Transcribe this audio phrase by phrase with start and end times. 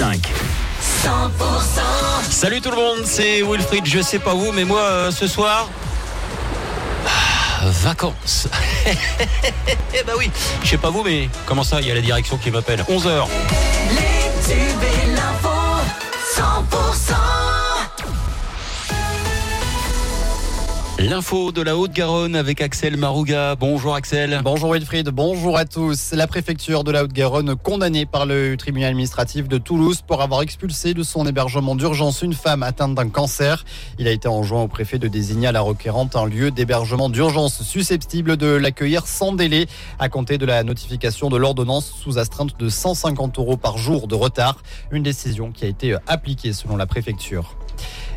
[0.00, 0.18] 105.
[1.04, 3.84] 100% Salut tout le monde, c'est Wilfried.
[3.84, 5.68] Je sais pas vous, mais moi euh, ce soir.
[7.06, 8.48] ah, Vacances.
[9.92, 10.30] Eh bah oui,
[10.62, 12.82] je sais pas vous, mais comment ça, il y a la direction qui m'appelle.
[12.88, 13.26] 11h.
[13.90, 15.50] Les tubes et l'info
[16.34, 17.09] 100%
[21.10, 23.56] L'info de la Haute-Garonne avec Axel Marouga.
[23.56, 24.40] Bonjour Axel.
[24.44, 26.12] Bonjour Wilfried, bonjour à tous.
[26.12, 30.94] La préfecture de la Haute-Garonne condamnée par le tribunal administratif de Toulouse pour avoir expulsé
[30.94, 33.64] de son hébergement d'urgence une femme atteinte d'un cancer.
[33.98, 37.60] Il a été enjoint au préfet de désigner à la requérante un lieu d'hébergement d'urgence
[37.64, 39.66] susceptible de l'accueillir sans délai
[39.98, 44.14] à compter de la notification de l'ordonnance sous astreinte de 150 euros par jour de
[44.14, 44.62] retard.
[44.92, 47.56] Une décision qui a été appliquée selon la préfecture.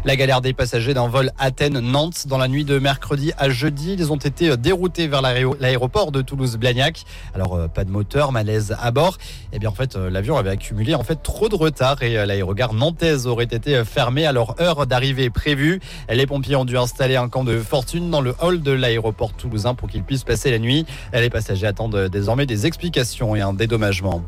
[0.05, 3.95] La galère des passagers d'un vol Athènes-Nantes dans la nuit de mercredi à jeudi.
[3.97, 7.03] Ils ont été déroutés vers l'aéro- l'aéroport de Toulouse-Blagnac.
[7.33, 9.17] Alors, euh, pas de moteur, malaise à bord.
[9.53, 12.25] Eh bien, en fait, euh, l'avion avait accumulé en fait trop de retard et euh,
[12.25, 15.79] l'aérogare nantaise aurait été euh, fermée à leur heure d'arrivée prévue.
[16.09, 19.73] Les pompiers ont dû installer un camp de fortune dans le hall de l'aéroport toulousain
[19.73, 20.85] pour qu'ils puissent passer la nuit.
[21.13, 24.21] Les passagers attendent euh, désormais des explications et un dédommagement.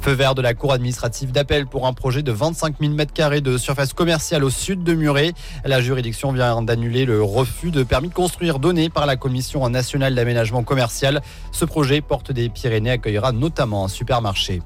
[0.00, 3.58] Feu vert de la Cour administrative d'appel pour un projet de 25 000 m2 de
[3.58, 5.32] surface commerciale au sud de Muret.
[5.64, 10.14] La juridiction vient d'annuler le refus de permis de construire donné par la Commission nationale
[10.14, 11.20] d'aménagement commercial.
[11.52, 14.62] Ce projet, Porte des Pyrénées, accueillera notamment un supermarché.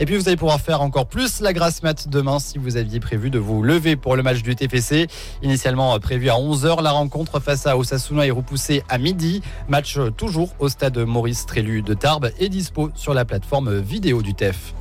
[0.00, 3.00] Et puis vous allez pouvoir faire encore plus la grasse mat demain si vous aviez
[3.00, 5.08] prévu de vous lever pour le match du TFC.
[5.42, 9.42] Initialement prévu à 11h, la rencontre face à Osasuna est repoussée à midi.
[9.68, 14.34] Match toujours au stade Maurice Trélu de Tarbes et dispo sur la plateforme vidéo du
[14.34, 14.72] TEF.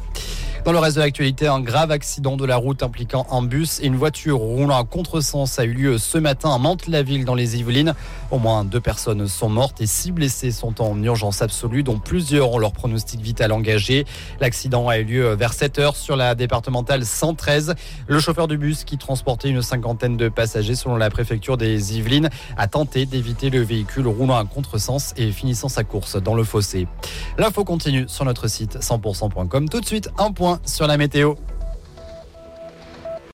[0.68, 3.86] Dans le reste de l'actualité, un grave accident de la route impliquant un bus et
[3.86, 7.96] une voiture roulant à contresens a eu lieu ce matin à Mantes-la-Ville dans les Yvelines.
[8.32, 12.52] Au moins deux personnes sont mortes et six blessés sont en urgence absolue, dont plusieurs
[12.52, 14.04] ont leur pronostic vital engagé.
[14.42, 17.74] L'accident a eu lieu vers 7 heures sur la départementale 113.
[18.08, 22.30] Le chauffeur du bus qui transportait une cinquantaine de passagers selon la préfecture des Yvelines
[22.58, 26.90] a tenté d'éviter le véhicule roulant à contresens et finissant sa course dans le fossé.
[27.38, 29.70] L'info continue sur notre site 100%.com.
[29.70, 31.36] Tout de suite, un point sur la météo.